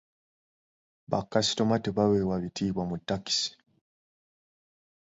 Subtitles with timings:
[1.11, 3.49] Bakasitoma tebaweebwa bitiibwa mu ttakisi.